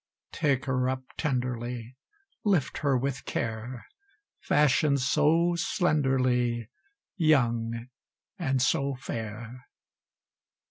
[0.31, 1.95] Take her up tenderly,
[2.43, 3.85] Lift her with care;
[4.39, 6.71] Fashion'd so slenderly,
[7.17, 7.85] Young,
[8.39, 9.67] and so fair!